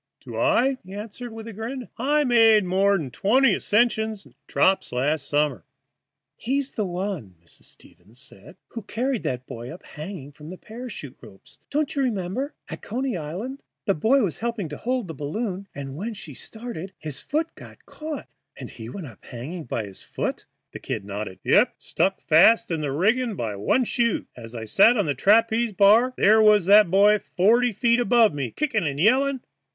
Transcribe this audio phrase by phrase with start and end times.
[0.21, 1.87] "Do I?" he answered, with a grin.
[1.95, 5.63] "I made more'n twenty ascensions and drops last summer."
[6.35, 7.63] "He's the one," said Mrs.
[7.69, 8.33] Stevens,
[8.69, 11.59] "who carried that boy up hanging from the parachute ropes.
[11.69, 12.55] Don't you remember?
[12.67, 13.61] At Coney Island?
[13.85, 18.27] The boy was helping hold the balloon, and when she started his foot got caught."
[18.57, 21.37] "And he went up hanging by his foot?" The "Kid" nodded.
[21.43, 24.25] "Yep, stuck fast in the rigging by one shoe.
[24.35, 28.49] As I sat on the trapeze bar there was that boy forty feet above me
[28.49, 29.41] kicking and yelling.